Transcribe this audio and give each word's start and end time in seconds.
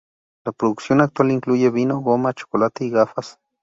La 0.45 0.51
producción 0.51 0.99
actual 0.99 1.29
incluye 1.29 1.69
vino, 1.69 1.99
goma, 1.99 2.33
chocolate 2.33 2.85
y 2.85 2.89
gafas. 2.89 3.37